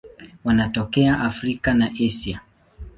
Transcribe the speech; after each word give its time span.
Wanatokea 0.43 1.19
Afrika 1.19 1.73
na 1.73 1.89
Asia. 2.07 2.41